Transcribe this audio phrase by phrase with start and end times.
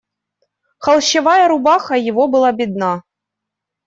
[0.79, 2.91] Холщовая рубаха его была бедна.